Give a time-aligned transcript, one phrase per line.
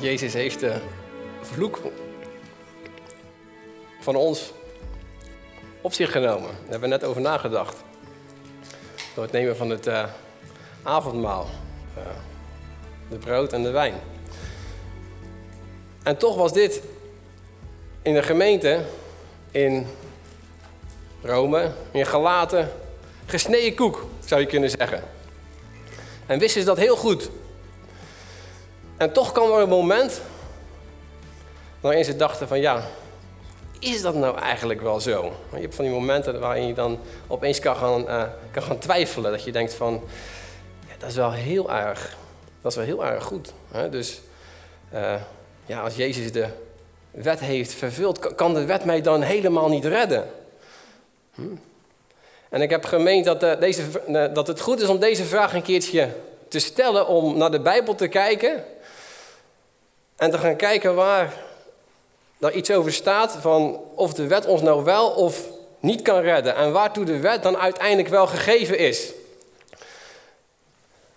[0.00, 0.80] Jezus heeft de
[1.40, 1.80] vloek
[4.00, 4.52] van ons
[5.80, 6.50] op zich genomen.
[6.50, 7.76] Daar hebben we net over nagedacht.
[9.14, 10.04] Door het nemen van het uh,
[10.82, 11.46] avondmaal.
[11.98, 12.04] Uh,
[13.10, 13.94] de brood en de wijn.
[16.02, 16.82] En toch was dit
[18.02, 18.84] in de gemeente
[19.50, 19.86] in
[21.22, 22.70] Rome, in Galaten,
[23.26, 25.02] gesneden koek, zou je kunnen zeggen.
[26.28, 27.30] En wisten ze dat heel goed.
[28.96, 30.20] En toch kwam er een moment
[31.80, 32.84] waarin ze dachten van ja,
[33.78, 35.32] is dat nou eigenlijk wel zo?
[35.52, 39.30] Je hebt van die momenten waarin je dan opeens kan gaan, uh, kan gaan twijfelen.
[39.30, 40.02] Dat je denkt van,
[40.88, 42.16] ja, dat is wel heel erg,
[42.60, 43.52] dat is wel heel erg goed.
[43.70, 43.88] Hè?
[43.88, 44.20] Dus
[44.94, 45.14] uh,
[45.66, 46.46] ja, als Jezus de
[47.10, 50.30] wet heeft vervuld, kan de wet mij dan helemaal niet redden?
[51.34, 51.42] Hm?
[52.48, 53.82] En ik heb gemeend dat, uh, deze,
[54.32, 56.08] dat het goed is om deze vraag een keertje
[56.48, 58.64] te stellen, om naar de Bijbel te kijken
[60.16, 61.32] en te gaan kijken waar
[62.38, 65.42] daar iets over staat van of de wet ons nou wel of
[65.80, 66.54] niet kan redden.
[66.54, 69.12] En waartoe de wet dan uiteindelijk wel gegeven is.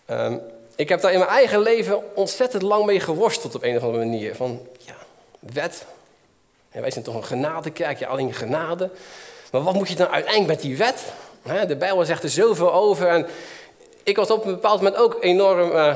[0.09, 0.41] Um,
[0.75, 4.05] ik heb daar in mijn eigen leven ontzettend lang mee geworsteld op een of andere
[4.05, 4.35] manier.
[4.35, 4.95] Van, ja,
[5.39, 5.85] wet.
[6.71, 8.89] Ja, wij zijn toch een genadekerk, ja, alleen genade.
[9.51, 11.03] Maar wat moet je dan uiteindelijk met die wet?
[11.43, 13.07] De Bijbel zegt er zoveel over.
[13.07, 13.27] En
[14.03, 15.95] ik was op een bepaald moment ook enorm uh,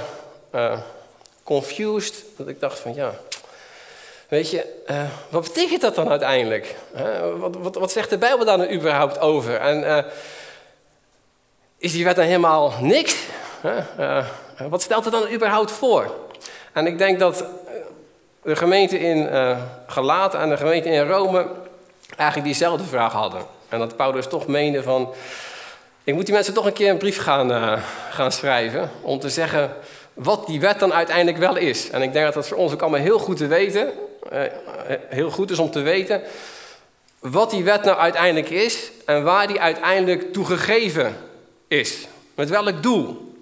[0.55, 0.79] uh,
[1.43, 2.23] confused.
[2.37, 3.13] Dat ik dacht van, ja,
[4.27, 6.75] weet je, uh, wat betekent dat dan uiteindelijk?
[7.37, 9.55] Wat, wat, wat, zegt de Bijbel daar nou überhaupt over?
[9.55, 10.05] En
[11.77, 13.15] is die wet dan helemaal niks?
[14.69, 16.15] wat stelt het dan überhaupt voor?
[16.73, 17.45] En ik denk dat
[18.41, 19.29] de gemeente in
[19.87, 21.47] Galaten en de gemeente in Rome
[22.17, 23.54] eigenlijk diezelfde vraag hadden.
[23.69, 25.13] En dat Paulus toch meende van,
[26.03, 29.29] ik moet die mensen toch een keer een brief gaan, uh, gaan schrijven om te
[29.29, 29.73] zeggen
[30.13, 31.89] wat die wet dan uiteindelijk wel is.
[31.89, 33.91] En ik denk dat dat voor ons ook allemaal heel goed te weten,
[34.33, 34.39] uh,
[35.09, 36.21] heel goed is om te weten
[37.31, 41.17] wat die wet nou uiteindelijk is en waar die uiteindelijk toegegeven
[41.67, 42.07] is.
[42.35, 43.33] Met welk doel?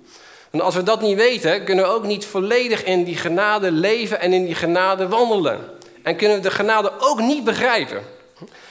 [0.50, 4.20] Want als we dat niet weten, kunnen we ook niet volledig in die genade leven
[4.20, 5.60] en in die genade wandelen.
[6.04, 8.02] En kunnen we de genade ook niet begrijpen.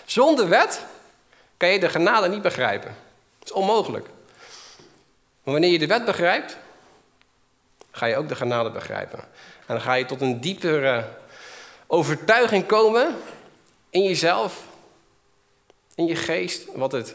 [0.04, 0.80] Zonder wet
[1.62, 2.96] kan je de genade niet begrijpen.
[3.38, 4.06] Dat is onmogelijk.
[5.42, 6.56] Maar wanneer je de wet begrijpt,
[7.90, 9.18] ga je ook de genade begrijpen.
[9.18, 11.04] En dan ga je tot een diepere
[11.86, 13.16] overtuiging komen
[13.90, 14.64] in jezelf,
[15.94, 17.14] in je geest, wat het,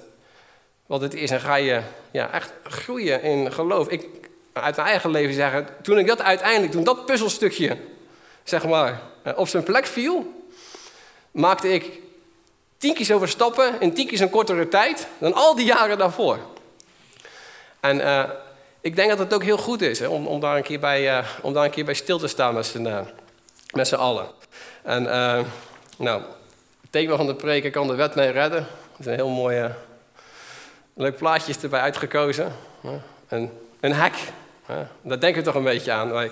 [0.86, 1.32] wat het is.
[1.32, 1.82] En ga je
[2.12, 3.90] ja, echt groeien in geloof.
[3.90, 4.06] Ik,
[4.54, 7.78] uit mijn eigen leven zeggen, toen ik dat uiteindelijk, toen dat puzzelstukje,
[8.44, 9.02] zeg maar,
[9.36, 10.46] op zijn plek viel,
[11.32, 12.06] maakte ik
[12.78, 16.40] tien keer zoveel stappen in tien keer zo'n kortere tijd dan al die jaren daarvoor.
[17.80, 18.24] En uh,
[18.82, 21.18] ik denk dat het ook heel goed is hè, om, om, daar een keer bij,
[21.18, 23.00] uh, om daar een keer bij stil te staan met z'n, uh,
[23.72, 24.28] met allen.
[24.84, 25.04] En
[25.98, 26.22] nou,
[26.82, 28.68] het thema van de preken kan de wet mee redden.
[29.00, 29.72] Zijn heel mooie,
[30.94, 32.56] leuk plaatjes erbij uitgekozen.
[33.28, 34.14] Een, een hek,
[35.02, 36.12] daar denken we toch een beetje aan.
[36.12, 36.32] Wij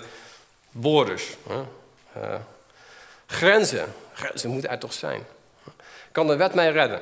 [0.70, 1.36] borders,
[3.26, 3.94] grenzen.
[4.12, 5.26] Grenzen moeten er toch zijn.
[6.16, 7.00] Kan de wet mij redden?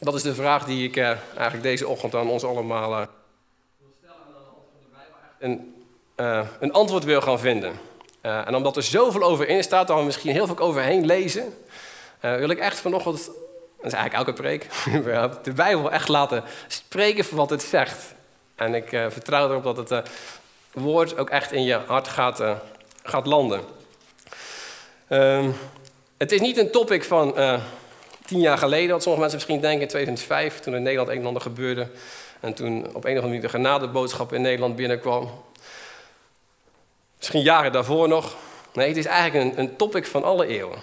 [0.00, 3.06] Dat is de vraag die ik eh, eigenlijk deze ochtend aan ons allemaal wil
[3.98, 4.16] stellen.
[5.38, 5.74] En aan de hand
[6.16, 7.78] van de Bijbel een, antwoord wil gaan vinden.
[8.20, 11.54] en omdat er zoveel over in staat, daar we misschien heel veel overheen lezen,
[12.20, 13.16] wil ik echt vanochtend,
[13.76, 14.66] dat is eigenlijk elke preek,
[15.44, 18.14] de Bijbel echt laten spreken voor wat het zegt.
[18.54, 20.10] En ik vertrouw erop dat het
[20.72, 22.42] woord ook echt in je hart gaat,
[23.02, 23.60] gaat landen.
[25.08, 25.50] Ehm,
[26.16, 27.34] het is niet een topic van
[28.28, 31.26] tien jaar geleden, wat sommige mensen misschien denken, in 2005, toen in Nederland een en
[31.26, 31.88] ander gebeurde.
[32.40, 35.30] En toen op een of andere manier de genadeboodschap in Nederland binnenkwam.
[37.16, 38.36] Misschien jaren daarvoor nog.
[38.72, 40.78] Nee, het is eigenlijk een, een topic van alle eeuwen.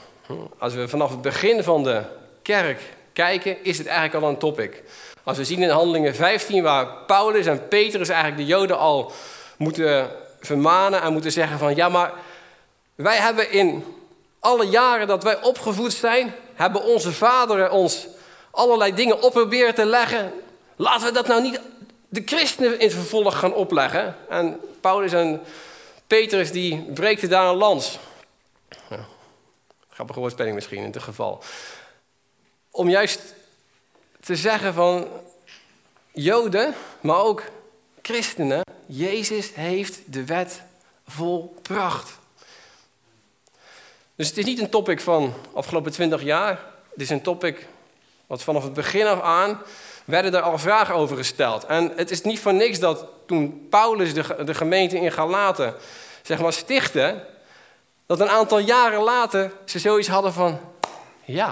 [0.57, 2.01] Als we vanaf het begin van de
[2.41, 2.81] kerk
[3.13, 4.83] kijken, is het eigenlijk al een topic.
[5.23, 9.11] Als we zien in Handelingen 15, waar Paulus en Petrus eigenlijk de Joden al
[9.57, 10.09] moeten
[10.39, 12.13] vermanen en moeten zeggen van ja, maar
[12.95, 13.83] wij hebben in
[14.39, 18.07] alle jaren dat wij opgevoed zijn, hebben onze vaderen ons
[18.51, 20.33] allerlei dingen op proberen te leggen.
[20.75, 21.59] Laten we dat nou niet
[22.09, 24.15] de christenen in het vervolg gaan opleggen.
[24.29, 25.41] En Paulus en
[26.07, 27.99] Petrus die breekten daar een lans.
[29.89, 31.43] Grappige woordspeling misschien in dit geval.
[32.71, 33.21] Om juist
[34.21, 35.07] te zeggen van
[36.11, 37.43] Joden, maar ook
[38.01, 40.61] christenen, Jezus heeft de wet
[41.07, 42.17] volbracht.
[44.15, 46.59] Dus het is niet een topic van afgelopen twintig jaar.
[46.91, 47.67] Het is een topic
[48.27, 49.61] wat vanaf het begin af aan
[50.05, 51.65] werden er al vragen over gesteld.
[51.65, 55.75] En het is niet voor niks dat toen Paulus de, de gemeente in Galaten
[56.21, 57.25] zeg maar, stichtte,
[58.05, 60.59] dat een aantal jaren later ze zoiets hadden van,
[61.23, 61.49] ja,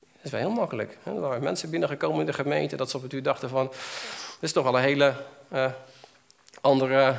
[0.00, 0.98] dat is wel heel makkelijk.
[1.02, 4.40] Er waren mensen binnengekomen in de gemeente dat ze op het uur dachten van, dat
[4.40, 5.14] is toch wel een hele
[5.52, 5.66] uh,
[6.60, 7.18] andere,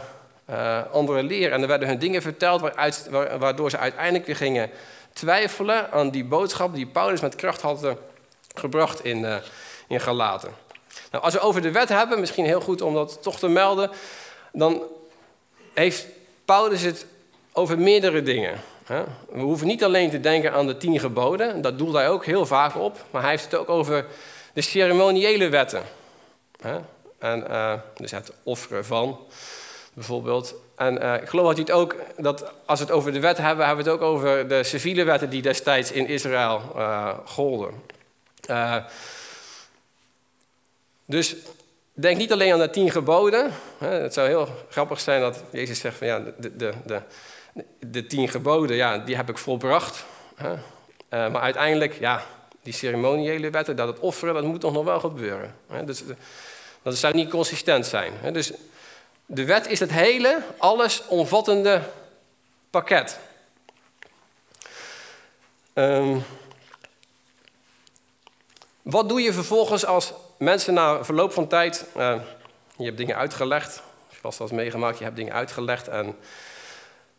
[0.50, 1.52] uh, andere leer.
[1.52, 2.62] En er werden hun dingen verteld
[3.40, 4.70] waardoor ze uiteindelijk weer gingen
[5.18, 7.92] twijfelen aan die boodschap die Paulus met kracht had eh,
[8.56, 9.36] gebracht in, uh,
[9.88, 10.52] in Galaten.
[11.12, 13.92] Nou, als we over de wet hebben, misschien heel goed om dat toch te melden,
[14.52, 14.84] dan
[15.74, 16.06] heeft
[16.46, 17.06] Paulus het
[17.52, 18.60] over meerdere dingen.
[19.32, 22.46] We hoeven niet alleen te denken aan de tien geboden, dat doelt hij ook heel
[22.46, 24.06] vaak op, maar hij heeft het ook over
[24.54, 25.84] de ceremoniële wetten.
[27.20, 27.46] En,
[27.98, 29.20] dus het offeren van,
[29.98, 30.56] bijvoorbeeld.
[30.76, 33.66] En uh, ik geloof dat het ook, dat als we het over de wet hebben,
[33.66, 37.74] hebben we het ook over de civiele wetten die destijds in Israël uh, golden.
[41.06, 41.36] dus
[41.94, 43.52] denk niet alleen aan de tien geboden.
[43.78, 47.02] Het zou heel grappig zijn dat Jezus zegt van ja, de, de, de,
[47.80, 50.06] de tien geboden, ja, die heb ik volbracht.
[51.10, 52.24] Maar uiteindelijk, ja,
[52.64, 55.56] die ceremoniële wetten, dat het offeren, dat moet toch nog wel gebeuren.
[55.86, 56.04] Dus
[56.82, 58.14] dat zou niet consistent zijn.
[58.34, 58.52] Dus
[59.30, 61.82] de wet is het hele, alles omvattende
[62.70, 63.20] pakket.
[65.74, 66.24] Um,
[68.82, 72.22] wat doe je vervolgens als mensen na verloop van tijd, uh,
[72.78, 76.16] je hebt dingen uitgelegd, vast eens meegemaakt, je hebt dingen uitgelegd en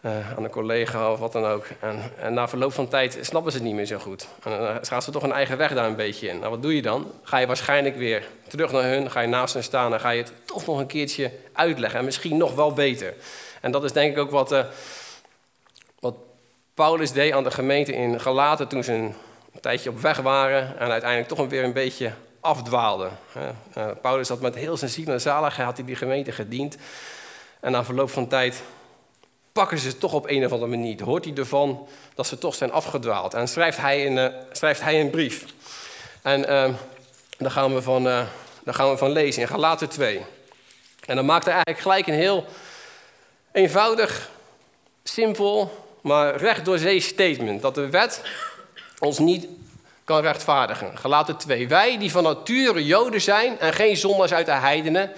[0.00, 1.66] uh, aan een collega of wat dan ook.
[1.80, 4.28] En, en, na verloop van tijd snappen ze het niet meer zo goed.
[4.42, 6.38] En dan uh, gaan ze toch een eigen weg daar een beetje in.
[6.38, 7.12] Nou, wat doe je dan?
[7.22, 10.22] Ga je waarschijnlijk weer terug naar hun, ga je naast hen staan en ga je
[10.22, 11.98] het toch nog een keertje uitleggen.
[11.98, 13.14] En misschien nog wel beter.
[13.60, 14.64] En dat is denk ik ook wat, uh,
[16.00, 16.14] wat
[16.74, 19.14] Paulus deed aan de gemeente in Galaten toen ze een,
[19.54, 23.10] een tijdje op weg waren en uiteindelijk toch weer een beetje afdwaalden.
[24.02, 26.76] Paulus had met heel zijn ziel en zaligheid had hij die gemeente gediend.
[27.60, 28.62] En na verloop van tijd
[29.58, 31.02] pakken ze toch op een of andere manier.
[31.02, 33.34] Hoort hij ervan dat ze toch zijn afgedwaald.
[33.34, 35.44] En schrijft hij een, uh, schrijft hij een brief.
[36.22, 36.74] En uh,
[37.38, 40.24] daar, gaan we van, daar gaan we van lezen in Galaten 2.
[41.06, 42.44] En dan maakt hij eigenlijk gelijk een heel
[43.52, 44.30] eenvoudig,
[45.02, 47.62] simpel, maar recht door zee statement.
[47.62, 48.22] Dat de wet
[48.98, 49.46] ons niet
[50.04, 50.98] kan rechtvaardigen.
[50.98, 51.68] Galaten 2.
[51.68, 55.10] Wij die van nature Joden zijn en geen zondaars uit de heidenen,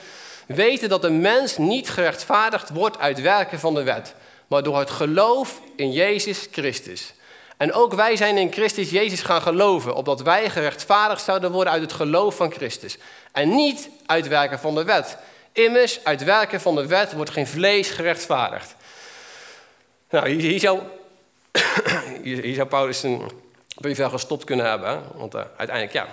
[0.46, 4.14] weten dat de mens niet gerechtvaardigd wordt uit werken van de wet
[4.50, 7.14] maar door het geloof in Jezus Christus.
[7.56, 11.82] En ook wij zijn in Christus Jezus gaan geloven, opdat wij gerechtvaardigd zouden worden uit
[11.82, 12.98] het geloof van Christus.
[13.32, 15.16] En niet uit werken van de wet.
[15.52, 18.74] Immers, uit werken van de wet wordt geen vlees gerechtvaardigd.
[20.10, 20.80] Nou, hier, zou,
[22.22, 23.30] hier, zou Paulus een
[23.74, 25.02] brief wel gestopt kunnen hebben.
[25.14, 26.06] Want uh, uiteindelijk, ja.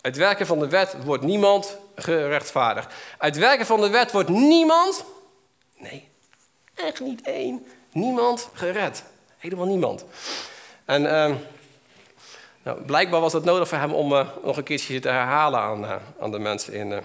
[0.00, 2.94] Uit werken van de wet wordt niemand gerechtvaardigd.
[3.18, 5.04] Uit werken van de wet wordt niemand,
[5.76, 6.08] nee,
[6.76, 7.66] Echt niet één.
[7.92, 9.02] Niemand gered.
[9.36, 10.04] Helemaal niemand.
[10.84, 11.34] En uh,
[12.62, 15.84] nou, blijkbaar was het nodig voor hem om uh, nog een keertje te herhalen aan,
[15.84, 16.98] uh, aan de mensen in, uh,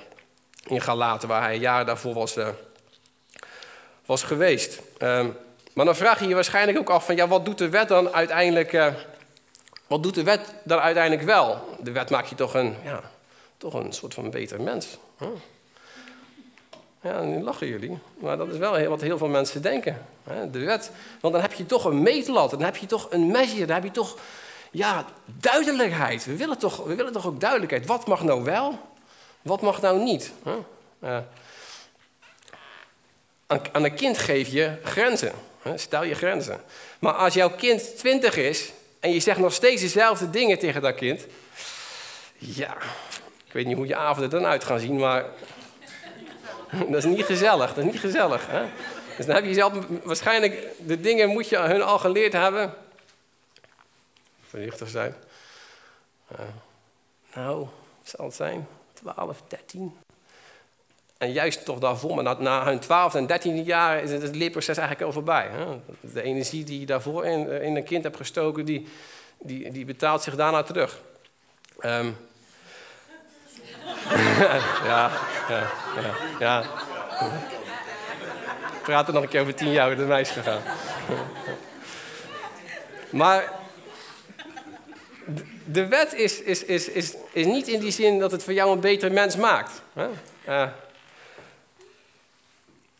[0.65, 2.35] in Galaten, waar hij jaren daarvoor was,
[4.05, 4.81] was geweest.
[4.97, 5.29] Ehm,
[5.73, 8.13] maar dan vraag je je waarschijnlijk ook af van, ja, wat doet de wet dan
[8.13, 8.93] uiteindelijk,
[9.87, 11.77] wat doet de wet dan uiteindelijk wel?
[11.79, 13.01] De wet maakt je toch een, ja,
[13.57, 14.97] toch een soort van beter mens.
[15.19, 15.27] Huh?
[17.01, 17.99] Ja, nu lachen jullie.
[18.19, 20.05] Maar dat is wel wat heel veel mensen denken.
[20.51, 20.91] De wet.
[21.21, 22.49] Want dan heb je toch een meetlat.
[22.49, 23.65] Dan heb je toch een measure.
[23.65, 24.17] Dan heb je toch
[24.71, 26.25] ja, duidelijkheid.
[26.25, 27.85] We willen, toch, we willen toch ook duidelijkheid.
[27.85, 28.79] Wat mag nou wel?
[29.41, 30.31] Wat mag nou niet?
[33.47, 35.31] Aan een kind geef je grenzen.
[35.75, 36.61] Stel je grenzen.
[36.99, 40.95] Maar als jouw kind 20 is en je zegt nog steeds dezelfde dingen tegen dat
[40.95, 41.25] kind.
[42.37, 42.75] Ja,
[43.45, 45.25] ik weet niet hoe je avonden dan uit gaan zien, maar
[46.89, 48.47] dat is niet gezellig, dat is niet gezellig.
[48.47, 48.65] Hè?
[49.17, 49.73] Dus dan heb je zelf
[50.03, 52.73] waarschijnlijk, de dingen moet je hun al geleerd hebben.
[54.49, 55.15] Voorzichtig zijn.
[56.31, 56.39] Uh,
[57.33, 57.67] nou,
[58.03, 58.67] zal het zijn?
[58.93, 59.97] 12, 13.
[61.17, 65.07] En juist toch daarvoor, maar na, hun 12 en 13 jaar is het, leerproces eigenlijk
[65.07, 65.47] al voorbij.
[65.47, 65.65] Hè?
[65.99, 68.87] De energie die je daarvoor in, eh, in een kind hebt gestoken, die,
[69.39, 71.01] die, die betaalt zich daarna terug.
[71.79, 72.17] Um,
[74.83, 75.11] ja,
[75.51, 76.63] ja, ja, ja.
[78.81, 80.61] Praat er nog een keer over tien jaar de meisje gegaan.
[83.09, 83.51] maar
[85.65, 88.71] de wet is, is, is, is, is niet in die zin dat het voor jou
[88.71, 89.81] een beter mens maakt.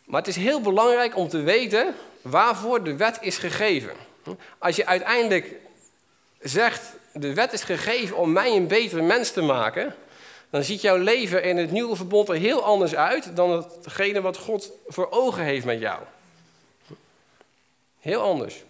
[0.05, 3.93] Maar het is heel belangrijk om te weten waarvoor de wet is gegeven.
[4.57, 5.55] Als je uiteindelijk
[6.39, 6.81] zegt,
[7.13, 9.95] de wet is gegeven om mij een beter mens te maken,
[10.51, 14.37] dan ziet jouw leven in het nieuwe verbond er heel anders uit dan hetgene wat
[14.37, 16.01] God voor ogen heeft met jou.
[17.99, 18.63] Heel anders.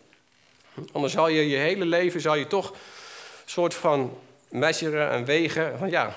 [0.91, 2.73] Anders zal je je hele leven zal je toch
[3.45, 4.17] soort van
[4.49, 6.13] measuren en wegen van ja,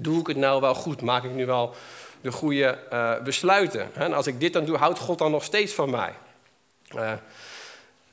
[0.00, 1.00] doe ik het nou wel goed?
[1.00, 1.74] Maak ik nu wel
[2.20, 3.90] de goede uh, besluiten?
[3.94, 6.14] En als ik dit dan doe, houdt God dan nog steeds van mij?
[6.94, 7.12] Uh,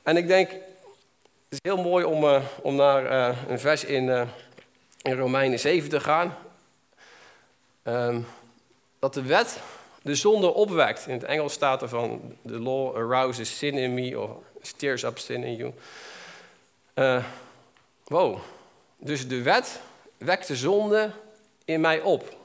[0.02, 0.60] en ik denk, het
[1.48, 4.28] is heel mooi om, uh, om naar een vers in
[5.02, 6.36] in Romeinen 7 te gaan.
[7.84, 8.26] Um,
[8.98, 9.60] dat de wet
[10.02, 11.06] de zonde opwekt.
[11.06, 14.30] In het Engels staat er van: The law arouses sin in me, of
[14.60, 15.72] stirs up sin in you.
[16.94, 17.24] Uh,
[18.04, 18.38] wow.
[18.96, 19.80] Dus de wet
[20.18, 21.10] wekt de zonde
[21.64, 22.36] in mij op.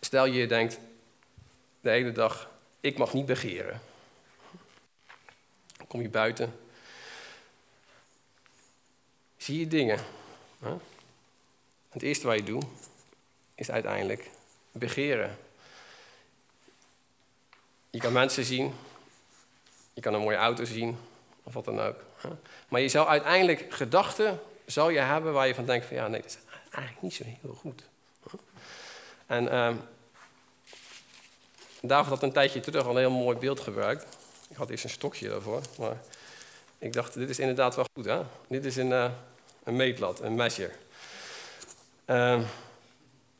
[0.00, 0.78] Stel je denkt
[1.80, 2.50] de hele dag:
[2.80, 3.80] ik mag niet begeren.
[5.76, 6.63] Dan kom je buiten
[9.44, 9.98] zie je dingen.
[11.88, 12.64] Het eerste wat je doet,
[13.54, 14.30] is uiteindelijk
[14.72, 15.38] begeren.
[17.90, 18.74] Je kan mensen zien,
[19.92, 20.98] je kan een mooie auto zien,
[21.42, 21.96] of wat dan ook.
[22.68, 26.20] Maar je zou uiteindelijk gedachten zou je hebben waar je van denkt van ja, nee,
[26.20, 26.38] dat is
[26.70, 27.82] eigenlijk niet zo heel goed.
[29.26, 29.74] En uh,
[31.80, 34.16] David had een tijdje terug al een heel mooi beeld gebruikt.
[34.48, 36.02] Ik had eerst een stokje daarvoor, maar
[36.78, 38.04] ik dacht, dit is inderdaad wel goed.
[38.04, 38.22] Hè?
[38.48, 39.10] Dit is een, uh,
[39.64, 40.70] een meetlat, een measure.
[42.06, 42.40] Uh,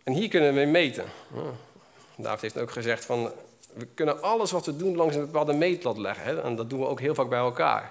[0.04, 1.04] en hier kunnen we meten.
[1.34, 1.48] Oh.
[2.16, 3.32] David heeft ook gezegd van,
[3.74, 6.24] we kunnen alles wat we doen langs een bepaalde meetlat leggen.
[6.24, 6.42] Hè?
[6.42, 7.90] En dat doen we ook heel vaak bij elkaar.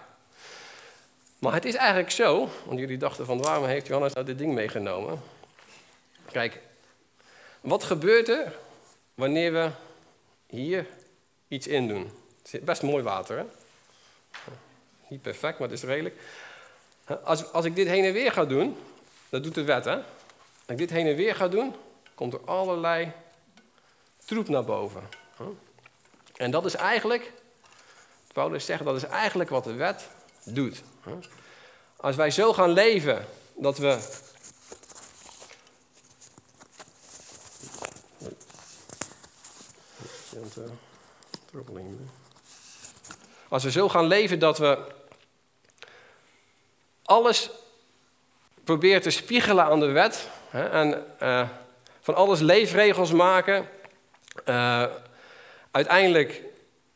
[1.40, 4.54] Maar het is eigenlijk zo, want jullie dachten van waarom heeft Johannes nou dit ding
[4.54, 5.22] meegenomen?
[6.32, 6.60] Kijk,
[7.62, 8.54] wat gebeurt er
[9.16, 9.70] wanneer we
[10.48, 10.86] hier
[11.48, 12.12] iets in doen?
[12.44, 13.44] Het is best mooi water, hè?
[15.08, 16.16] Niet perfect, maar het is redelijk.
[17.24, 18.78] Als, als ik dit heen en weer ga doen,
[19.30, 19.96] dat doet de wet, hè?
[19.96, 20.04] Als
[20.68, 21.76] ik dit heen en weer ga doen,
[22.16, 23.12] komt er allerlei
[24.26, 25.10] troep naar boven.
[26.36, 27.32] En dat is eigenlijk,
[28.34, 30.08] Paulus zegt, dat is eigenlijk wat de wet
[30.44, 30.84] doet.
[31.96, 34.22] Als wij zo gaan leven dat we.
[43.48, 44.92] Als we zo gaan leven dat we
[47.14, 47.50] alles
[48.64, 50.30] probeert te spiegelen aan de wet.
[50.50, 51.48] Hè, en uh,
[52.02, 53.68] van alles leefregels maken.
[54.46, 54.84] Uh,
[55.72, 56.42] uiteindelijk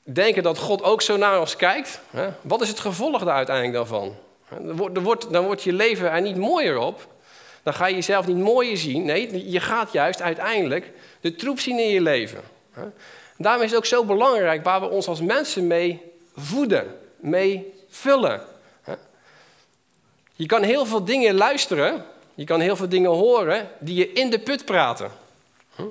[0.03, 1.99] denken dat God ook zo naar ons kijkt.
[2.09, 2.29] Hè.
[2.41, 4.15] Wat is het gevolg daar uiteindelijk daarvan?
[4.49, 7.07] Dan wordt, dan wordt je leven er niet mooier op.
[7.63, 9.05] Dan ga je jezelf niet mooier zien.
[9.05, 12.41] Nee, je gaat juist uiteindelijk de troep zien in je leven.
[13.37, 16.01] Daarom is het ook zo belangrijk waar we ons als mensen mee
[16.35, 18.41] voeden, mee vullen.
[20.37, 24.29] Je kan heel veel dingen luisteren, je kan heel veel dingen horen die je in
[24.29, 25.11] de put praten.
[25.75, 25.83] Hm?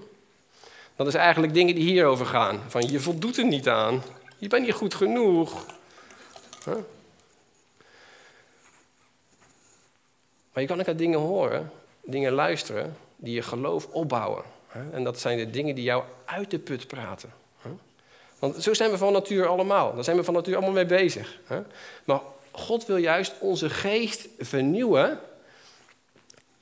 [0.97, 2.61] Dat is eigenlijk dingen die hierover gaan.
[2.69, 4.03] Van je voldoet er niet aan,
[4.39, 5.65] je bent niet goed genoeg.
[10.53, 11.73] Maar je kan ook dingen horen,
[12.05, 14.45] dingen luisteren die je geloof opbouwen.
[14.93, 17.33] En dat zijn de dingen die jou uit de put praten.
[18.39, 19.95] Want zo zijn we van natuur allemaal.
[19.95, 21.39] Daar zijn we van natuur allemaal mee bezig.
[22.05, 22.21] Maar
[22.59, 25.21] God wil juist onze geest vernieuwen.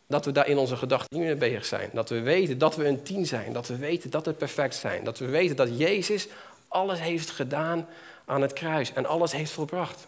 [0.06, 1.90] Dat we daar in onze gedachten niet mee bezig zijn.
[1.92, 3.52] Dat we weten dat we een tien zijn.
[3.52, 5.04] Dat we weten dat we perfect zijn.
[5.04, 6.26] Dat we weten dat Jezus
[6.68, 7.88] alles heeft gedaan
[8.24, 8.92] aan het kruis.
[8.92, 10.06] En alles heeft volbracht.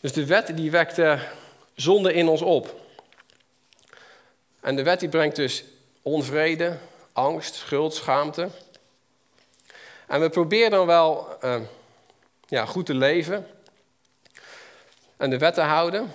[0.00, 1.00] Dus de wet die wekt
[1.74, 2.80] zonde in ons op.
[4.60, 5.64] En de wet die brengt dus
[6.02, 6.78] onvrede,
[7.12, 8.48] angst, schuld, schaamte.
[10.12, 11.60] En we proberen dan wel uh,
[12.46, 13.46] ja, goed te leven
[15.16, 16.12] en de wet te houden.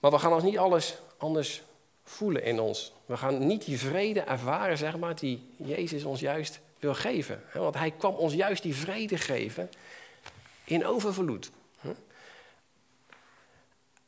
[0.00, 1.62] Maar we gaan ons niet alles anders
[2.04, 2.92] voelen in ons.
[3.06, 7.42] We gaan niet die vrede ervaren, zeg maar, die Jezus ons juist wil geven.
[7.52, 9.70] Want hij kwam ons juist die vrede geven
[10.64, 11.50] in overvloed.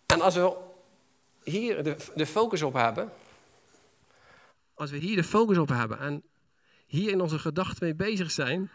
[0.06, 0.56] En als we
[1.42, 3.12] hier de, de focus op hebben,
[4.74, 6.22] als we hier de focus op hebben en
[6.86, 8.70] hier in onze gedachten mee bezig zijn,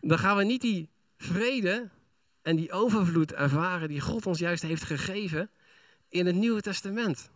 [0.00, 1.88] dan gaan we niet die vrede
[2.42, 5.50] en die overvloed ervaren die God ons juist heeft gegeven
[6.08, 7.30] in het Nieuwe Testament.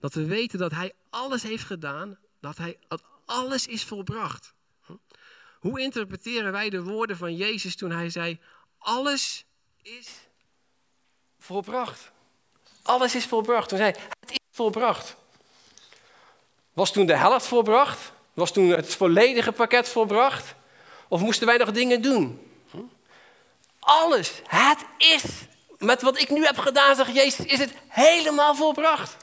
[0.00, 4.54] Dat we weten dat Hij alles heeft gedaan, dat, hij, dat alles is volbracht.
[5.58, 8.40] Hoe interpreteren wij de woorden van Jezus toen Hij zei,
[8.78, 9.44] alles
[9.82, 10.28] is
[11.38, 12.12] volbracht.
[12.82, 13.68] Alles is volbracht.
[13.68, 15.16] Toen zei het is volbracht.
[16.72, 18.12] Was toen de helft volbracht?
[18.34, 20.54] Was toen het volledige pakket volbracht?
[21.08, 22.50] Of moesten wij nog dingen doen?
[23.78, 25.24] Alles, het is.
[25.78, 29.16] Met wat ik nu heb gedaan, zegt Jezus, is het helemaal volbracht.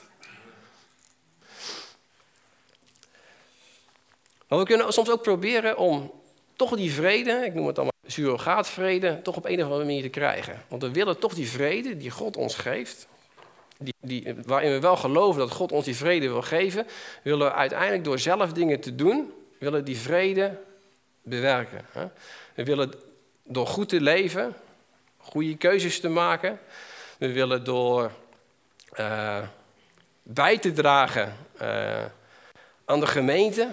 [4.48, 6.12] Maar we kunnen soms ook proberen om
[6.56, 10.10] toch die vrede, ik noem het allemaal surrogaatvrede, toch op een of andere manier te
[10.10, 10.66] krijgen.
[10.68, 13.08] Want we willen toch die vrede die God ons geeft,
[13.80, 16.88] die, die, waarin we wel geloven dat God ons die vrede wil geven,
[17.24, 20.58] willen we uiteindelijk door zelf dingen te doen, willen die vrede
[21.22, 21.86] bewerken.
[22.54, 22.94] We willen
[23.44, 24.56] door goed te leven,
[25.18, 26.60] goede keuzes te maken.
[27.18, 28.12] We willen door
[29.00, 29.38] uh,
[30.24, 32.06] bij te dragen uh,
[32.86, 33.70] aan de gemeente.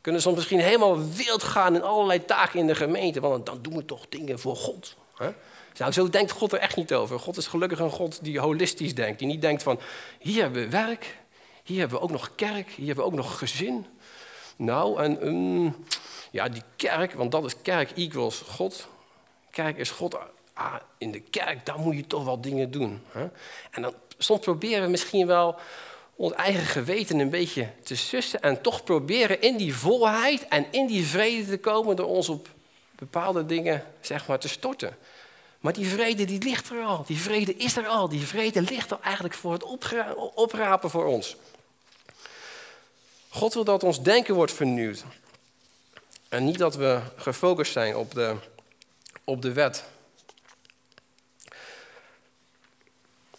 [0.00, 3.76] Kunnen soms misschien helemaal wild gaan in allerlei taken in de gemeente, want dan doen
[3.76, 4.96] we toch dingen voor God.
[5.16, 5.30] Hè?
[5.76, 7.18] Nou, zo denkt God er echt niet over.
[7.18, 9.18] God is gelukkig een God die holistisch denkt.
[9.18, 9.80] Die niet denkt van,
[10.18, 11.18] hier hebben we werk,
[11.62, 13.86] hier hebben we ook nog kerk, hier hebben we ook nog gezin.
[14.56, 15.76] Nou, en um,
[16.30, 18.88] ja, die kerk, want dat is kerk equals God.
[19.50, 20.18] Kerk is God.
[20.52, 23.02] Ah, in de kerk, daar moet je toch wel dingen doen.
[23.10, 23.28] Hè?
[23.70, 25.56] En dan, soms proberen we misschien wel
[26.16, 30.86] ons eigen geweten een beetje te sussen en toch proberen in die volheid en in
[30.86, 32.48] die vrede te komen door ons op
[32.94, 34.96] bepaalde dingen zeg maar, te storten.
[35.60, 38.90] Maar die vrede die ligt er al, die vrede is er al, die vrede ligt
[38.90, 39.62] er eigenlijk voor het
[40.34, 41.36] oprapen voor ons.
[43.28, 45.04] God wil dat ons denken wordt vernieuwd.
[46.28, 48.36] En niet dat we gefocust zijn op de,
[49.24, 49.84] op de wet.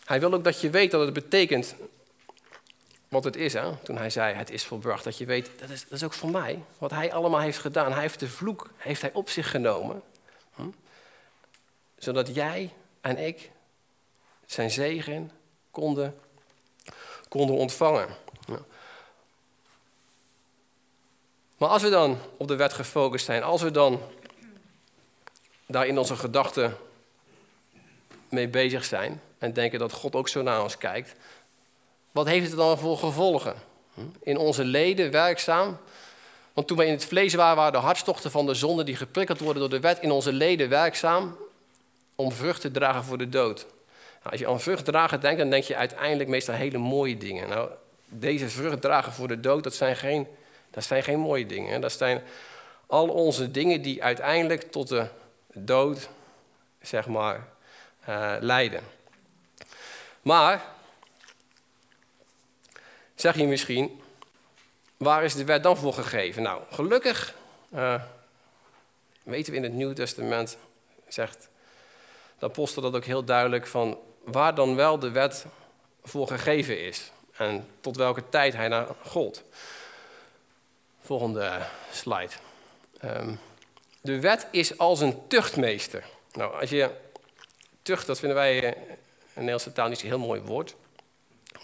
[0.05, 1.75] Hij wil ook dat je weet dat het betekent
[3.07, 3.53] wat het is.
[3.53, 3.75] Hè?
[3.83, 5.03] Toen hij zei, het is volbracht.
[5.03, 6.63] Dat je weet, dat is, dat is ook voor mij.
[6.77, 7.91] Wat hij allemaal heeft gedaan.
[7.91, 10.01] Hij heeft de vloek heeft hij op zich genomen.
[10.55, 10.69] Hm?
[12.01, 13.51] Zodat jij en ik
[14.45, 15.31] zijn zegen
[15.71, 16.19] konden,
[17.27, 18.07] konden ontvangen.
[21.57, 24.01] Maar als we dan op de wet gefocust zijn, als we dan
[25.65, 26.77] daar in onze gedachten
[28.29, 31.13] mee bezig zijn en denken dat God ook zo naar ons kijkt,
[32.11, 33.55] wat heeft het dan voor gevolgen?
[34.19, 35.77] In onze leden werkzaam.
[36.53, 39.39] Want toen wij in het vlees waren, waren de hartstochten van de zonde die geprikkeld
[39.39, 41.37] worden door de wet in onze leden werkzaam
[42.21, 43.65] om vrucht te dragen voor de dood.
[44.19, 47.49] Nou, als je aan vrucht dragen denkt, dan denk je uiteindelijk meestal hele mooie dingen.
[47.49, 47.69] Nou,
[48.05, 50.27] deze vrucht dragen voor de dood, dat zijn geen,
[50.69, 51.81] dat zijn geen mooie dingen.
[51.81, 52.23] Dat zijn
[52.87, 55.07] al onze dingen die uiteindelijk tot de
[55.53, 56.09] dood,
[56.81, 57.47] zeg maar,
[58.09, 58.81] uh, leiden.
[60.21, 60.63] Maar
[63.15, 64.01] zeg je misschien,
[64.97, 66.41] waar is de wet dan voor gegeven?
[66.41, 67.33] Nou, gelukkig
[67.73, 68.01] uh,
[69.23, 70.57] weten we in het Nieuwe Testament,
[71.07, 71.49] zegt
[72.41, 75.45] de apostel dat ook heel duidelijk, van waar dan wel de wet
[76.03, 77.11] voor gegeven is.
[77.37, 79.43] En tot welke tijd hij naar gold.
[81.01, 81.59] Volgende
[81.91, 82.31] slide.
[83.03, 83.39] Um,
[84.01, 86.03] de wet is als een tuchtmeester.
[86.33, 86.89] Nou, als je
[87.81, 88.73] tucht, dat vinden wij in
[89.33, 90.75] Nederlandse taal niet zo'n heel mooi woord.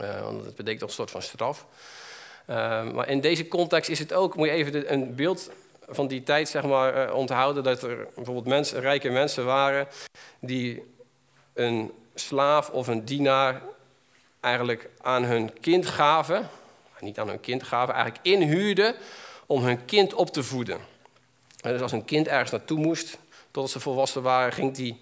[0.01, 1.65] Uh, want het betekent een soort van straf.
[2.49, 5.49] Uh, maar in deze context is het ook, moet je even een beeld
[5.88, 9.88] van die tijd zeg maar, uh, onthouden, dat er bijvoorbeeld mensen, rijke mensen waren
[10.39, 10.84] die
[11.54, 13.62] een slaaf of een dienaar
[14.39, 16.50] eigenlijk aan hun kind gaven,
[17.00, 18.95] niet aan hun kind gaven, eigenlijk inhuurden
[19.45, 20.78] om hun kind op te voeden.
[21.62, 23.17] En dus als een kind ergens naartoe moest,
[23.52, 25.00] totdat ze volwassen waren, ging die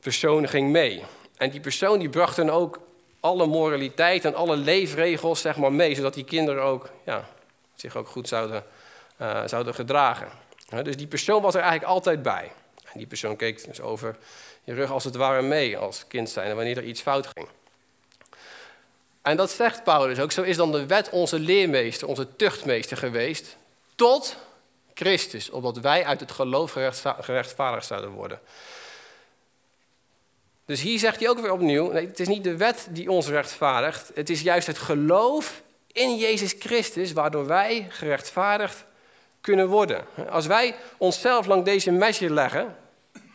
[0.00, 1.02] persoon ging mee.
[1.36, 2.80] En die persoon die bracht dan ook
[3.20, 7.28] alle moraliteit en alle leefregels zeg maar, mee, zodat die kinderen ook, ja,
[7.74, 8.64] zich ook goed zouden,
[9.20, 10.28] uh, zouden gedragen.
[10.82, 12.52] dus die persoon was er eigenlijk altijd bij.
[12.84, 14.16] En die persoon keek dus over
[14.64, 17.48] je rug als het ware mee als kind zijn wanneer er iets fout ging.
[19.22, 20.32] En dat zegt Paulus ook.
[20.32, 23.56] Zo is dan de wet onze leermeester, onze tuchtmeester geweest.
[23.94, 24.36] Tot
[24.94, 26.72] Christus, opdat wij uit het geloof
[27.20, 28.40] gerechtvaardigd zouden worden.
[30.64, 33.28] Dus hier zegt hij ook weer opnieuw: nee, het is niet de wet die ons
[33.28, 34.10] rechtvaardigt.
[34.14, 38.84] Het is juist het geloof in Jezus Christus, waardoor wij gerechtvaardigd
[39.46, 40.04] kunnen worden.
[40.30, 42.76] Als wij onszelf lang deze measure leggen,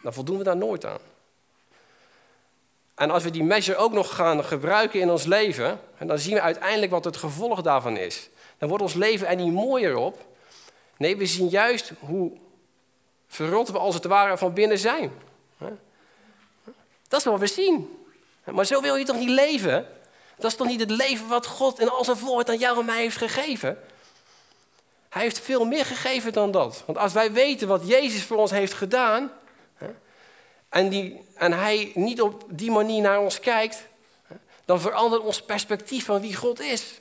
[0.03, 0.99] dan voldoen we daar nooit aan.
[2.95, 6.41] En als we die measure ook nog gaan gebruiken in ons leven, dan zien we
[6.41, 8.29] uiteindelijk wat het gevolg daarvan is.
[8.57, 10.25] Dan wordt ons leven er niet mooier op.
[10.97, 12.31] Nee, we zien juist hoe
[13.27, 15.11] verrot we als het ware van binnen zijn.
[17.07, 17.97] Dat is wat we zien.
[18.43, 19.87] Maar zo wil je toch niet leven?
[20.37, 22.85] Dat is toch niet het leven wat God in al zijn volheid aan jou en
[22.85, 23.77] mij heeft gegeven?
[25.11, 26.83] Hij heeft veel meer gegeven dan dat.
[26.85, 29.31] Want als wij weten wat Jezus voor ons heeft gedaan,
[30.69, 33.83] en, die, en hij niet op die manier naar ons kijkt,
[34.65, 36.99] dan verandert ons perspectief van wie God is.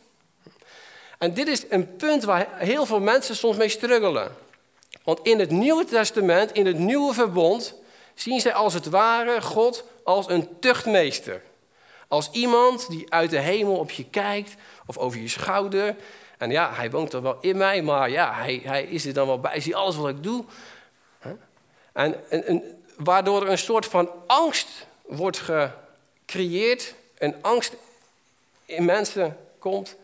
[1.19, 4.37] En dit is een punt waar heel veel mensen soms mee struggelen.
[5.05, 7.75] Want in het Nieuwe Testament, in het Nieuwe Verbond,
[8.15, 11.43] zien zij als het ware God als een tuchtmeester.
[12.09, 14.55] Als iemand die uit de hemel op je kijkt
[14.87, 15.97] of over je schouder.
[16.41, 19.27] En ja, hij woont er wel in mij, maar ja, hij, hij is er dan
[19.27, 19.51] wel bij.
[19.51, 20.45] Hij ziet alles wat ik doe.
[21.93, 26.95] En, en, en waardoor er een soort van angst wordt gecreëerd.
[27.19, 27.77] Een angst
[28.65, 29.97] in mensen komt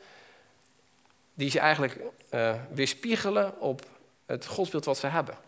[1.34, 1.96] die ze eigenlijk
[2.30, 3.86] uh, weerspiegelen op
[4.26, 5.38] het godsbeeld wat ze hebben.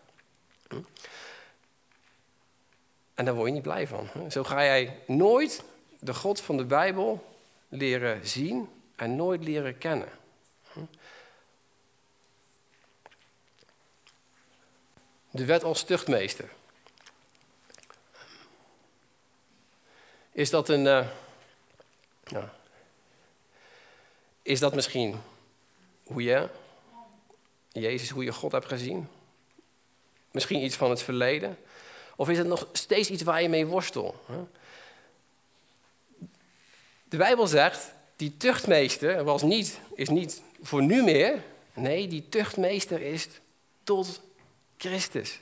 [3.13, 4.09] En daar word je niet blij van.
[4.29, 5.63] Zo ga jij nooit
[5.99, 7.25] de God van de Bijbel
[7.67, 10.18] leren zien en nooit leren kennen.
[15.39, 16.49] De wet als tuchtmeester.
[20.31, 20.83] Is dat een.
[22.23, 22.53] Ja.
[24.41, 25.21] Is dat misschien
[26.03, 26.49] hoe je,
[27.71, 29.07] Jezus, hoe je God hebt gezien?
[30.31, 31.57] Misschien iets van het verleden?
[32.15, 34.15] Of is het nog steeds iets waar je mee worstelt?
[37.03, 41.43] De Bijbel zegt, die tuchtmeester was niet, is niet voor nu meer.
[41.73, 43.27] Nee, die tuchtmeester is
[43.83, 44.27] tot
[44.79, 45.39] Christus.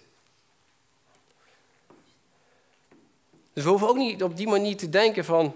[3.54, 5.56] Dus we hoeven ook niet op die manier te denken van...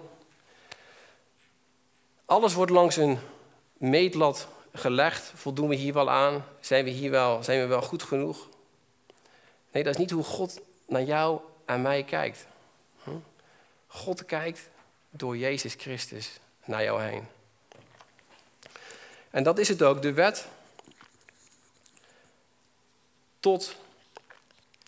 [2.26, 3.20] alles wordt langs een
[3.78, 5.32] meetlat gelegd.
[5.36, 6.46] Voldoen we hier wel aan?
[6.60, 8.48] Zijn we hier wel, zijn we wel goed genoeg?
[9.72, 12.46] Nee, dat is niet hoe God naar jou en mij kijkt.
[13.04, 13.10] Hm?
[13.88, 14.70] God kijkt
[15.10, 17.28] door Jezus Christus naar jou heen.
[19.30, 20.48] En dat is het ook, de wet
[23.42, 23.76] tot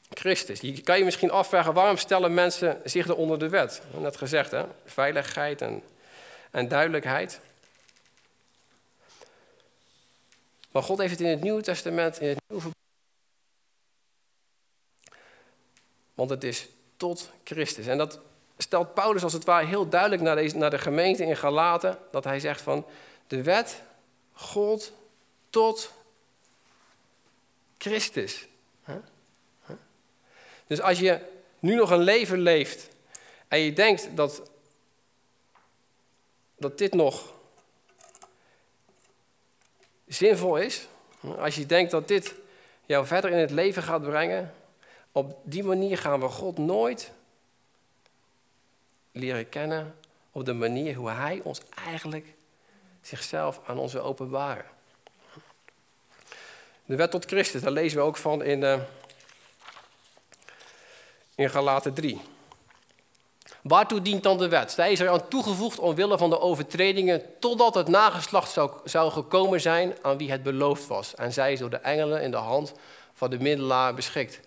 [0.09, 0.59] Christus.
[0.59, 3.81] Je kan je misschien afvragen, waarom stellen mensen zich er onder de wet?
[3.97, 4.65] Net gezegd, hè?
[4.85, 5.83] veiligheid en,
[6.51, 7.39] en duidelijkheid.
[10.71, 12.71] Maar God heeft het in het Nieuwe Testament, in het Nieuwe
[16.13, 17.87] Want het is tot Christus.
[17.87, 18.19] En dat
[18.57, 21.97] stelt Paulus als het ware heel duidelijk naar, deze, naar de gemeente in Galaten.
[22.11, 22.85] Dat hij zegt van
[23.27, 23.81] de wet
[24.33, 24.91] God
[25.49, 25.91] tot
[27.83, 28.47] Christus.
[30.67, 31.19] Dus als je
[31.59, 32.89] nu nog een leven leeft
[33.47, 34.51] en je denkt dat,
[36.55, 37.33] dat dit nog
[40.07, 40.87] zinvol is,
[41.37, 42.35] als je denkt dat dit
[42.85, 44.53] jou verder in het leven gaat brengen,
[45.11, 47.11] op die manier gaan we God nooit
[49.11, 49.95] leren kennen
[50.31, 52.33] op de manier hoe Hij ons eigenlijk
[53.01, 54.72] zichzelf aan ons wil openbaren.
[56.85, 58.79] De wet tot Christus, daar lezen we ook van in, uh,
[61.35, 62.21] in Galaten 3.
[63.61, 64.71] Waartoe dient dan de wet?
[64.71, 69.61] Zij is er aan toegevoegd omwille van de overtredingen, totdat het nageslacht zou, zou gekomen
[69.61, 71.15] zijn aan wie het beloofd was.
[71.15, 72.73] En zij is door de engelen in de hand
[73.13, 74.39] van de middelaar beschikt.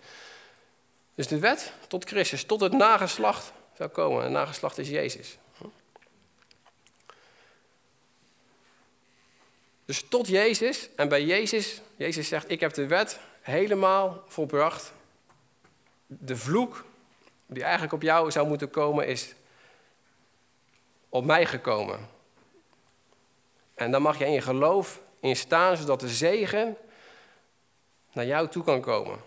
[1.15, 4.23] Dus de wet tot Christus, tot het nageslacht zou komen.
[4.23, 5.37] En nageslacht is Jezus.
[9.87, 10.89] Dus tot Jezus.
[10.95, 14.93] En bij Jezus, Jezus zegt, ik heb de wet helemaal volbracht.
[16.07, 16.85] De vloek
[17.45, 19.33] die eigenlijk op jou zou moeten komen, is
[21.09, 22.09] op mij gekomen.
[23.75, 26.77] En dan mag je in je geloof in staan, zodat de zegen
[28.13, 29.19] naar jou toe kan komen.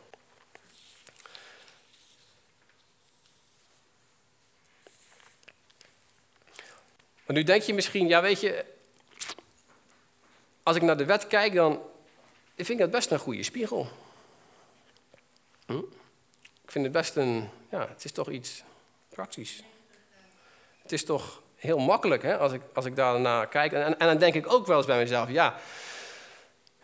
[7.27, 8.64] Maar nu denk je misschien, ja weet je,
[10.70, 11.80] als ik naar de wet kijk, dan
[12.56, 13.88] vind ik dat best een goede spiegel.
[15.66, 15.78] Hm?
[16.62, 18.62] Ik vind het best een, ja, het is toch iets
[19.09, 19.62] praktisch.
[20.83, 23.72] Het is toch heel makkelijk hè, als, ik, als ik daarna kijk.
[23.72, 25.56] En, en dan denk ik ook wel eens bij mezelf, ja,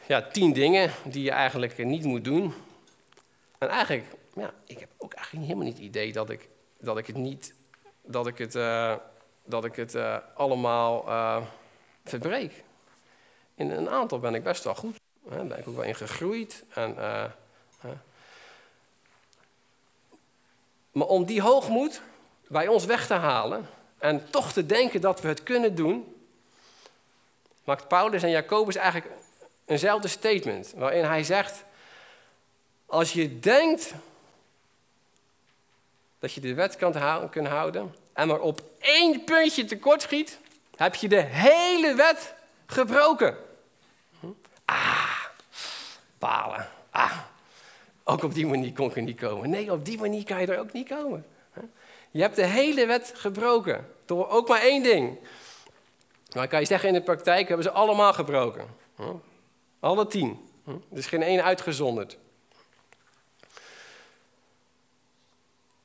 [0.06, 2.54] ja, tien dingen die je eigenlijk niet moet doen.
[3.58, 7.06] En eigenlijk, ja, ik heb ook eigenlijk helemaal niet het idee dat ik, dat ik
[7.06, 7.54] het niet,
[8.02, 8.54] dat ik het...
[8.54, 8.94] Uh,
[9.48, 11.42] dat ik het uh, allemaal uh,
[12.04, 12.64] verbreek.
[13.56, 14.96] In een aantal ben ik best wel goed.
[15.22, 16.64] Daar ben ik ook wel in gegroeid.
[16.74, 17.24] En, uh,
[20.92, 22.00] maar om die hoogmoed
[22.48, 26.14] bij ons weg te halen en toch te denken dat we het kunnen doen,
[27.64, 29.12] maakt Paulus en Jacobus eigenlijk
[29.64, 30.72] eenzelfde statement.
[30.76, 31.64] Waarin hij zegt,
[32.86, 33.92] als je denkt
[36.18, 40.38] dat je de wet kan houden, en maar op één puntje tekort schiet,
[40.76, 42.34] heb je de hele wet
[42.66, 43.45] gebroken.
[46.90, 47.18] Ah,
[48.04, 49.50] ook op die manier kon ik er niet komen.
[49.50, 51.26] Nee, op die manier kan je er ook niet komen.
[52.10, 53.92] Je hebt de hele wet gebroken.
[54.04, 55.18] Door ook maar één ding.
[56.34, 58.66] Maar kan je zeggen, in de praktijk hebben ze allemaal gebroken.
[59.80, 60.48] Alle tien.
[60.66, 62.18] Er is geen één uitgezonderd.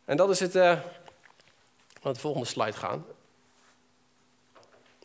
[0.05, 0.55] En dat is het.
[0.55, 0.79] Uh,
[2.01, 3.05] de volgende slide gaan.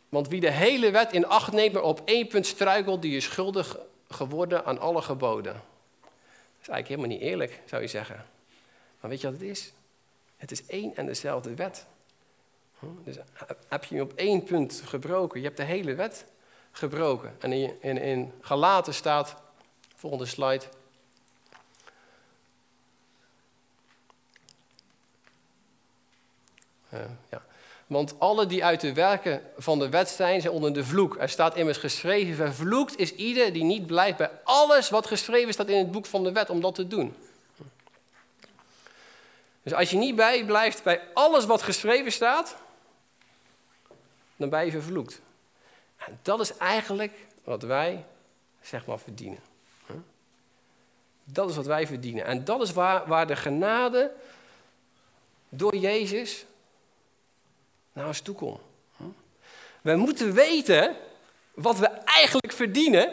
[0.09, 3.25] Want wie de hele wet in acht neemt, maar op één punt struikelt, die is
[3.25, 5.53] schuldig geworden aan alle geboden.
[5.53, 5.63] Dat
[6.61, 8.25] is eigenlijk helemaal niet eerlijk, zou je zeggen.
[9.01, 9.73] Maar weet je wat het is?
[10.37, 11.87] Het is één en dezelfde wet.
[12.79, 12.87] Hm?
[13.05, 13.17] Dus
[13.69, 16.25] heb je hem op één punt gebroken, je hebt de hele wet
[16.73, 17.37] gebroken.
[17.41, 19.37] En in, in, in Galaten staat,
[19.95, 20.65] volgende slide.
[26.93, 27.46] Uh, ja.
[27.87, 31.17] Want alle die uit de werken van de wet zijn, zijn onder de vloek.
[31.19, 35.69] Er staat immers geschreven, vervloekt is ieder die niet blijft bij alles wat geschreven staat
[35.69, 37.15] in het boek van de wet om dat te doen.
[39.63, 42.57] Dus als je niet bij blijft bij alles wat geschreven staat,
[44.37, 45.21] dan ben je vervloekt.
[45.97, 47.13] En dat is eigenlijk
[47.45, 48.05] wat wij,
[48.61, 49.41] zeg maar, verdienen.
[51.25, 52.25] Dat is wat wij verdienen.
[52.25, 54.13] En dat is waar, waar de genade
[55.49, 56.45] door Jezus
[57.97, 58.61] naar ons toe komt.
[59.81, 60.97] We moeten weten
[61.55, 63.13] wat we eigenlijk verdienen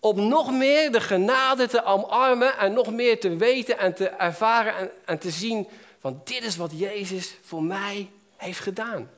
[0.00, 4.76] om nog meer de genade te omarmen en nog meer te weten en te ervaren
[4.76, 9.10] en, en te zien van dit is wat Jezus voor mij heeft gedaan.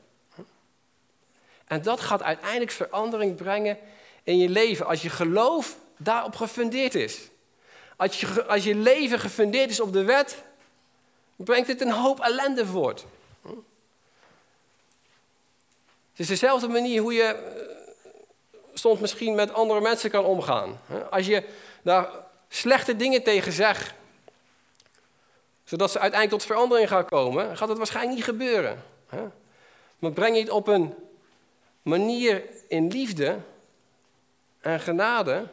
[1.66, 3.78] En dat gaat uiteindelijk verandering brengen
[4.22, 7.20] in je leven als je geloof daarop gefundeerd is.
[7.96, 10.42] Als je, als je leven gefundeerd is op de wet,
[11.36, 13.04] brengt het een hoop ellende voort.
[16.09, 17.62] Het is dezelfde manier hoe je eh,
[18.74, 20.80] soms misschien met andere mensen kan omgaan.
[21.10, 21.44] Als je
[21.82, 22.08] daar
[22.48, 23.94] slechte dingen tegen zegt,
[25.64, 28.84] zodat ze uiteindelijk tot verandering gaan komen, gaat het waarschijnlijk niet gebeuren.
[29.98, 30.94] Maar breng je het op een
[31.82, 33.38] manier in liefde
[34.60, 35.46] en genade,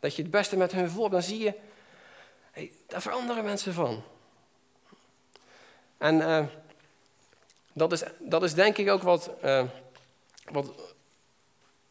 [0.00, 1.54] dat je het beste met hun voor, dan zie je,
[2.50, 4.02] hey, daar veranderen mensen van.
[5.98, 6.44] En uh,
[7.72, 9.62] dat, is, dat is denk ik ook wat, uh,
[10.44, 10.72] wat,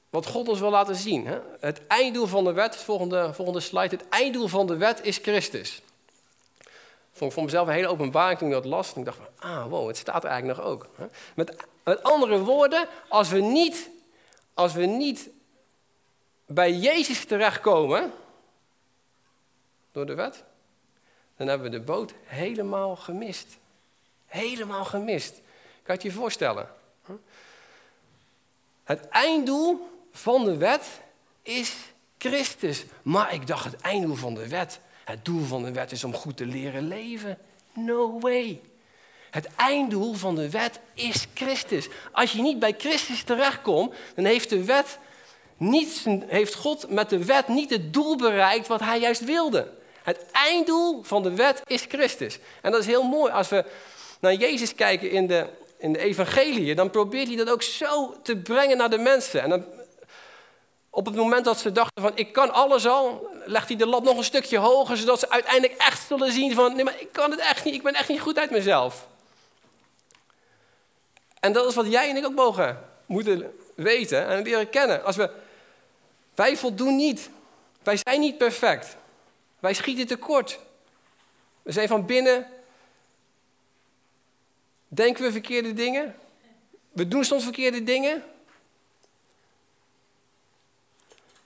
[0.10, 1.28] wat God ons wil laten zien.
[1.28, 1.40] Hè?
[1.60, 5.82] Het einddoel van de wet, volgende, volgende slide, het einddoel van de wet is Christus.
[7.12, 8.94] Vond ik voor mezelf een hele openbaring toen ik dat las.
[8.94, 10.88] Ik dacht van, ah wow, het staat er eigenlijk nog ook.
[10.96, 11.06] Hè?
[11.36, 11.68] Met,
[12.04, 13.90] andere woorden, als we niet,
[14.54, 15.30] als we niet
[16.46, 18.14] bij Jezus terechtkomen
[19.92, 20.44] door de wet,
[21.38, 23.58] dan hebben we de boot helemaal gemist.
[24.26, 25.34] Helemaal gemist.
[25.34, 25.42] Kan
[25.84, 26.70] je het je voorstellen?
[28.92, 31.02] Het einddoel van de wet
[31.44, 31.76] is
[32.18, 32.84] Christus.
[33.02, 36.14] Maar ik dacht, het einddoel van de wet, het doel van de wet is om
[36.14, 37.38] goed te leren leven.
[37.74, 38.62] No way.
[39.30, 41.88] Het einddoel van de wet is Christus.
[42.12, 44.98] Als je niet bij Christus terechtkomt, dan heeft de wet
[45.58, 49.74] niet, heeft God met de wet niet het doel bereikt wat hij juist wilde.
[50.04, 52.40] Het einddoel van de wet is Christus.
[52.62, 53.66] En dat is heel mooi als we
[54.20, 55.50] naar Jezus kijken in de,
[55.82, 59.42] in de evangelie, dan probeert hij dat ook zo te brengen naar de mensen.
[59.42, 59.66] En dan,
[60.90, 64.04] op het moment dat ze dachten van ik kan alles al, legt hij de lat
[64.04, 67.32] nog een stukje hoger, zodat ze uiteindelijk echt zullen zien van nee maar ik kan
[67.32, 69.08] het echt niet, ik ben echt niet goed uit mezelf.
[71.40, 75.04] En dat is wat jij en ik ook mogen moeten weten en leren kennen.
[75.04, 75.30] Als we,
[76.36, 77.30] wij voldoen niet.
[77.84, 78.96] Wij zijn niet perfect.
[79.60, 80.60] Wij schieten tekort.
[81.62, 82.48] We zijn van binnen.
[84.94, 86.16] Denken we verkeerde dingen?
[86.92, 88.24] We doen soms verkeerde dingen.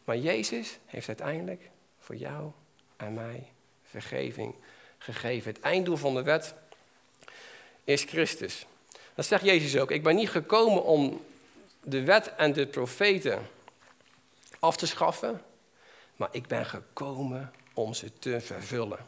[0.03, 2.51] Maar Jezus heeft uiteindelijk voor jou
[2.97, 3.51] en mij
[3.83, 4.55] vergeving
[4.97, 5.53] gegeven.
[5.53, 6.53] Het einddoel van de wet
[7.83, 8.65] is Christus.
[9.15, 9.91] Dat zegt Jezus ook.
[9.91, 11.25] Ik ben niet gekomen om
[11.81, 13.47] de wet en de profeten
[14.59, 15.41] af te schaffen,
[16.15, 19.05] maar ik ben gekomen om ze te vervullen.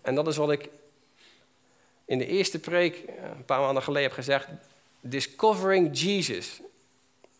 [0.00, 0.68] En dat is wat ik
[2.10, 4.46] in de eerste preek eh, een paar maanden geleden heb gezegd.
[5.00, 6.60] Discovering Jesus.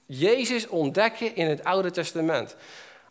[0.07, 2.57] Jezus ontdekken in het Oude Testament.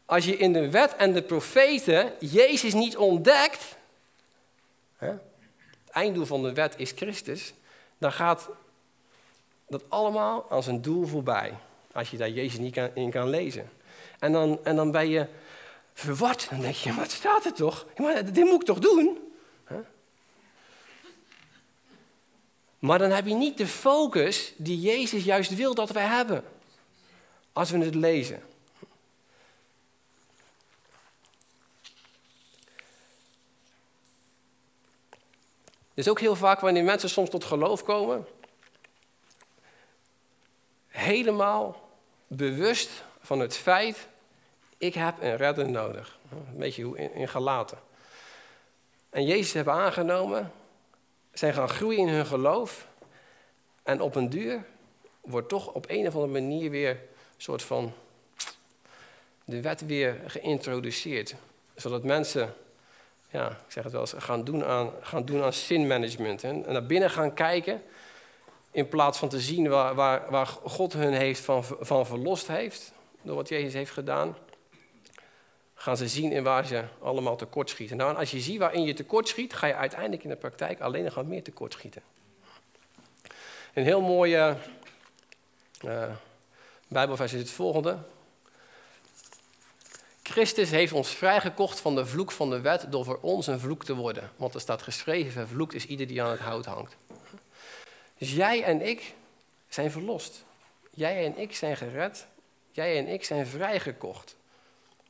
[0.06, 3.76] Als je in de wet en de profeten Jezus niet ontdekt,
[4.98, 7.54] hè, het einddoel van de wet is Christus,
[7.98, 8.50] dan gaat
[9.68, 11.54] dat allemaal als een doel voorbij.
[11.92, 13.70] Als je daar Jezus niet in kan lezen.
[14.20, 15.26] En dan, en dan ben je
[15.94, 16.50] verward.
[16.50, 17.86] Dan denk je, het staat er toch?
[18.32, 19.29] Dit moet ik toch doen?
[22.80, 26.44] Maar dan heb je niet de focus die Jezus juist wil dat wij hebben.
[27.54, 28.44] Als we het lezen.
[35.94, 38.28] Is ook heel vaak wanneer mensen soms tot geloof komen,
[40.88, 41.90] helemaal
[42.28, 42.90] bewust
[43.20, 44.08] van het feit,
[44.78, 46.18] ik heb een redder nodig.
[46.32, 47.78] Een beetje in, in Galaten.
[49.10, 50.52] En Jezus hebben aangenomen
[51.40, 52.88] zijn gaan groeien in hun geloof.
[53.84, 54.64] En op een duur
[55.22, 56.98] wordt toch op een of andere manier weer een
[57.38, 57.94] soort van
[59.46, 61.36] de wet weer geïntroduceerd.
[61.76, 62.54] Zodat mensen,
[63.30, 66.44] ja, ik zeg het wel eens, gaan doen aan, gaan doen aan sinmanagement.
[66.44, 67.82] En naar binnen gaan kijken.
[68.72, 72.92] In plaats van te zien waar, waar, waar God hun heeft van, van verlost heeft.
[73.22, 74.36] Door wat Jezus heeft gedaan.
[75.80, 77.98] Gaan ze zien in waar ze allemaal tekortschieten.
[77.98, 81.04] Nou, en als je ziet waarin je tekortschiet, ga je uiteindelijk in de praktijk alleen
[81.04, 82.02] nog meer tekortschieten.
[83.74, 84.58] Een heel mooie
[85.86, 86.12] uh,
[86.88, 87.98] Bijbelvers is het volgende.
[90.24, 93.86] Christus heeft ons vrijgekocht van de vloek van de wet door voor ons een vloek
[93.86, 94.32] te worden.
[94.36, 96.96] Want er staat geschreven, vervloekt is ieder die aan het hout hangt.
[98.18, 99.14] Dus jij en ik
[99.70, 100.44] zijn verlost.
[100.94, 102.26] Jij en ik zijn gered.
[102.72, 104.38] Jij en ik zijn vrijgekocht.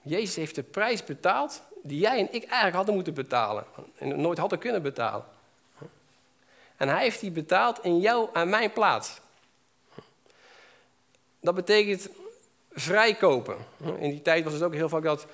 [0.09, 3.65] Jezus heeft de prijs betaald die jij en ik eigenlijk hadden moeten betalen.
[3.97, 5.25] En nooit hadden kunnen betalen.
[6.77, 9.19] En hij heeft die betaald in jou en mijn plaats.
[11.39, 12.09] Dat betekent
[12.71, 13.57] vrijkopen.
[13.99, 15.25] In die tijd was het ook heel vaak dat,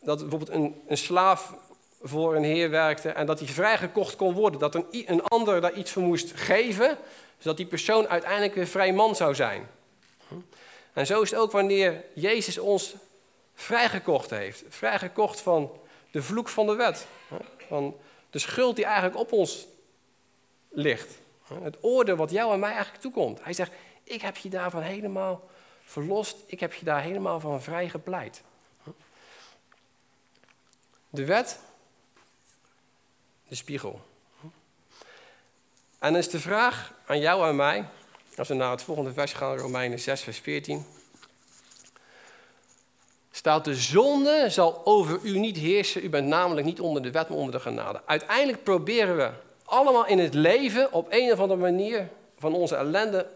[0.00, 1.54] dat bijvoorbeeld een, een slaaf
[2.02, 4.60] voor een heer werkte en dat hij vrijgekocht kon worden.
[4.60, 6.98] Dat een, een ander daar iets voor moest geven,
[7.38, 9.68] zodat die persoon uiteindelijk een vrij man zou zijn.
[10.92, 12.94] En zo is het ook wanneer Jezus ons
[13.54, 14.64] vrijgekocht heeft.
[14.68, 17.06] Vrijgekocht van de vloek van de wet.
[17.68, 17.96] Van
[18.30, 19.66] de schuld die eigenlijk op ons
[20.68, 21.18] ligt.
[21.62, 23.44] Het oordeel wat jou en mij eigenlijk toekomt.
[23.44, 23.72] Hij zegt,
[24.04, 25.48] ik heb je daarvan helemaal
[25.84, 26.36] verlost.
[26.46, 28.42] Ik heb je daar helemaal van vrij gepleit.
[31.10, 31.58] De wet,
[33.48, 34.00] de spiegel.
[35.98, 37.88] En dan is de vraag aan jou en mij,
[38.36, 40.86] als we naar het volgende vers gaan, Romeinen 6, vers 14.
[43.34, 46.04] Staat de zonde zal over u niet heersen.
[46.04, 48.00] U bent namelijk niet onder de wet, maar onder de genade.
[48.04, 49.30] Uiteindelijk proberen we
[49.64, 53.26] allemaal in het leven op een of andere manier van onze ellende,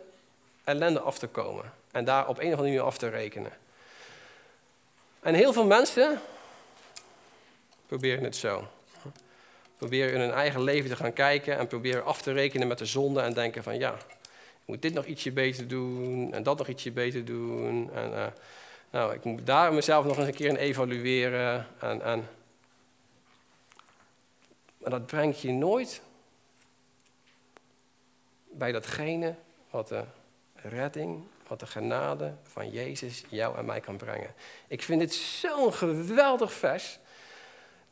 [0.64, 1.72] ellende af te komen.
[1.90, 3.52] En daar op een of andere manier af te rekenen.
[5.20, 6.20] En heel veel mensen
[7.86, 8.66] proberen het zo.
[9.76, 12.86] Proberen in hun eigen leven te gaan kijken en proberen af te rekenen met de
[12.86, 16.68] zonde en denken van ja, ik moet dit nog ietsje beter doen en dat nog
[16.68, 17.90] ietsje beter doen.
[17.94, 18.26] En uh,
[18.96, 21.66] nou, ik moet daar mezelf nog eens een keer in evalueren.
[21.80, 22.28] En,
[24.78, 26.02] maar dat brengt je nooit
[28.50, 29.34] bij datgene
[29.70, 30.04] wat de
[30.54, 34.34] redding wat de genade van Jezus jou en mij kan brengen.
[34.68, 36.98] Ik vind dit zo'n geweldig vers.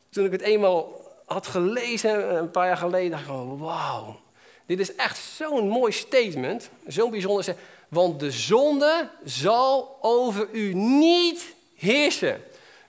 [0.09, 4.19] Toen ik het eenmaal had gelezen een paar jaar geleden, dacht ik, oh, wauw.
[4.65, 7.55] Dit is echt zo'n mooi statement, zo'n bijzonder.
[7.87, 12.43] Want de zonde zal over u niet heersen.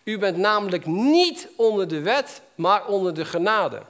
[0.04, 3.82] U bent namelijk niet onder de wet, maar onder de genade.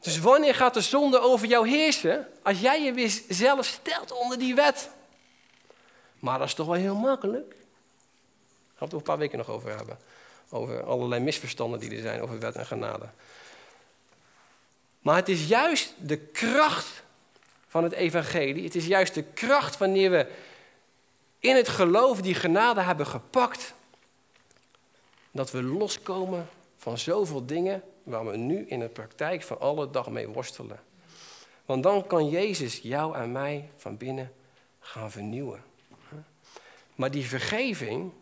[0.00, 2.28] Dus wanneer gaat de zonde over jou heersen?
[2.42, 4.90] Als jij je weer zelf stelt onder die wet.
[6.18, 7.48] Maar dat is toch wel heel makkelijk.
[7.48, 7.58] Daar
[8.76, 9.98] gaan we het een paar weken nog over hebben.
[10.50, 13.08] Over allerlei misverstanden die er zijn over wet en genade.
[15.00, 17.02] Maar het is juist de kracht
[17.68, 18.64] van het evangelie.
[18.64, 20.26] Het is juist de kracht wanneer we
[21.38, 23.74] in het geloof die genade hebben gepakt.
[25.30, 30.10] Dat we loskomen van zoveel dingen waar we nu in de praktijk van alle dag
[30.10, 30.80] mee worstelen.
[31.64, 34.32] Want dan kan Jezus jou en mij van binnen
[34.80, 35.62] gaan vernieuwen.
[36.94, 38.12] Maar die vergeving,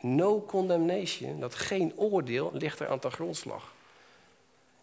[0.00, 3.72] no condemnation, dat geen oordeel, ligt er aan de grondslag.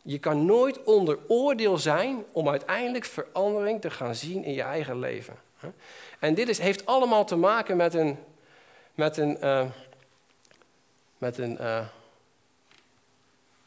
[0.08, 5.00] Je kan nooit onder oordeel zijn om uiteindelijk verandering te gaan zien in je eigen
[5.00, 5.36] leven.
[6.20, 8.18] En dit is, heeft allemaal te maken met een,
[8.94, 9.66] met een, uh,
[11.18, 11.86] met een uh,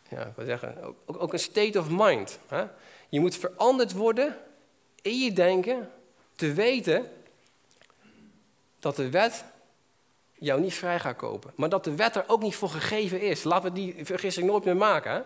[0.08, 2.38] ja, zeggen, ook, ook, een state of mind.
[2.48, 2.64] Hè?
[3.08, 4.36] Je moet veranderd worden
[5.02, 5.90] in je denken,
[6.34, 7.10] te weten
[8.78, 9.44] dat de wet
[10.34, 11.52] jou niet vrij gaat kopen.
[11.54, 13.42] Maar dat de wet er ook niet voor gegeven is.
[13.42, 15.12] Laten we die vergissing nooit meer maken.
[15.12, 15.20] Hè?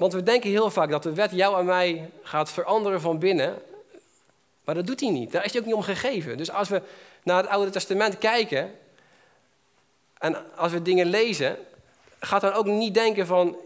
[0.00, 3.62] Want we denken heel vaak dat de wet jou en mij gaat veranderen van binnen.
[4.64, 5.32] Maar dat doet hij niet.
[5.32, 6.36] Daar is hij ook niet om gegeven.
[6.36, 6.82] Dus als we
[7.22, 8.74] naar het Oude Testament kijken.
[10.18, 11.58] En als we dingen lezen,
[12.20, 13.56] gaat dan ook niet denken van,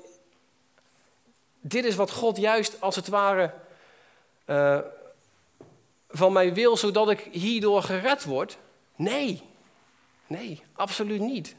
[1.61, 3.55] dit is wat God juist als het ware
[4.47, 4.79] uh,
[6.09, 8.57] van mij wil, zodat ik hierdoor gered word.
[8.97, 9.43] Nee,
[10.27, 11.55] nee, absoluut niet.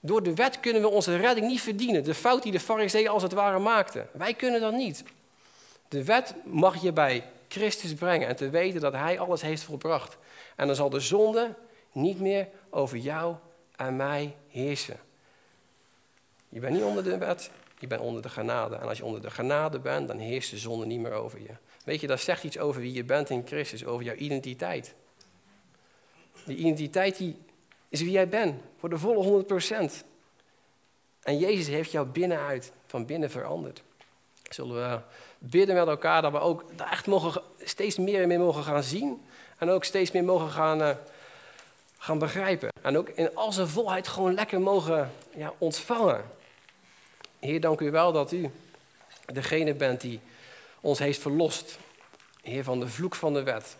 [0.00, 2.04] Door de wet kunnen we onze redding niet verdienen.
[2.04, 4.08] De fout die de fariseeën als het ware maakten.
[4.12, 5.04] Wij kunnen dat niet.
[5.88, 10.16] De wet mag je bij Christus brengen en te weten dat Hij alles heeft volbracht.
[10.56, 11.54] En dan zal de zonde
[11.92, 13.34] niet meer over jou
[13.76, 14.98] en mij heersen.
[16.48, 18.76] Je bent niet onder de wet, Je bent onder de genade.
[18.76, 21.54] En als je onder de genade bent, dan heerst de zonde niet meer over je.
[21.84, 24.94] Weet je, dat zegt iets over wie je bent in Christus, over jouw identiteit.
[26.44, 27.36] Die identiteit die
[27.88, 30.04] is wie jij bent, voor de volle 100%.
[31.22, 33.82] En Jezus heeft jou binnenuit, van binnen veranderd.
[34.50, 35.00] Zullen we
[35.38, 39.24] bidden met elkaar dat we ook echt mogen, steeds meer en meer mogen gaan zien.
[39.58, 40.90] En ook steeds meer mogen gaan, uh,
[41.98, 42.68] gaan begrijpen.
[42.82, 46.24] En ook in al zijn volheid gewoon lekker mogen ja, ontvangen.
[47.38, 48.50] Heer, dank u wel dat u
[49.32, 50.20] degene bent die
[50.80, 51.78] ons heeft verlost.
[52.42, 53.76] Heer, van de vloek van de wet.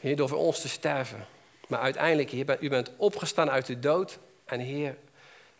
[0.00, 1.26] Heer, door voor ons te sterven.
[1.70, 4.18] Maar uiteindelijk, Heer, u bent opgestaan uit de dood.
[4.44, 4.96] En Heer,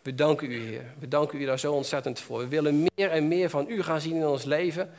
[0.01, 0.83] we danken u, Heer.
[0.99, 2.39] We danken u daar zo ontzettend voor.
[2.39, 4.89] We willen meer en meer van u gaan zien in ons leven.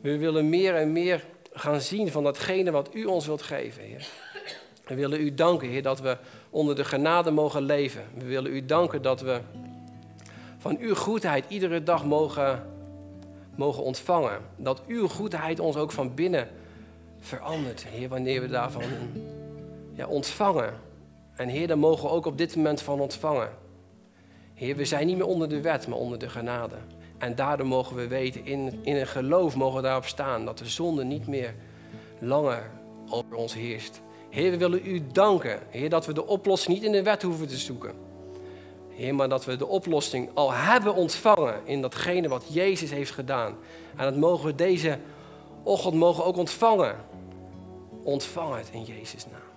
[0.00, 4.06] We willen meer en meer gaan zien van datgene wat u ons wilt geven, Heer.
[4.86, 6.16] We willen u danken, Heer, dat we
[6.50, 8.02] onder de genade mogen leven.
[8.14, 9.40] We willen u danken dat we
[10.58, 12.66] van uw goedheid iedere dag mogen,
[13.54, 14.40] mogen ontvangen.
[14.56, 16.48] Dat uw goedheid ons ook van binnen
[17.20, 18.82] verandert, Heer, wanneer we daarvan
[19.98, 20.74] ja, ontvangen.
[21.34, 23.48] En Heer, daar mogen we ook op dit moment van ontvangen.
[24.54, 26.76] Heer, we zijn niet meer onder de wet, maar onder de genade.
[27.18, 30.68] En daardoor mogen we weten, in, in een geloof mogen we daarop staan, dat de
[30.68, 31.54] zonde niet meer
[32.18, 32.70] langer
[33.08, 34.00] over ons heerst.
[34.30, 37.48] Heer, we willen u danken, Heer, dat we de oplossing niet in de wet hoeven
[37.48, 37.92] te zoeken.
[38.88, 43.56] Heer, maar dat we de oplossing al hebben ontvangen in datgene wat Jezus heeft gedaan.
[43.96, 44.98] En dat mogen we deze
[45.62, 46.96] ochtend mogen ook ontvangen.
[48.02, 49.47] Ontvang het in Jezus' naam.